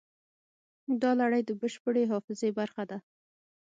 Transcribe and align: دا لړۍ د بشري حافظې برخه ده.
دا 1.01 1.11
لړۍ 1.21 1.41
د 1.45 1.51
بشري 1.61 2.03
حافظې 2.11 2.49
برخه 2.59 2.83
ده. 2.89 2.97